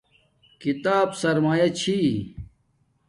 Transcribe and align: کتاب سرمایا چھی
کتاب 0.61 1.07
سرمایا 1.21 1.67
چھی 1.79 1.97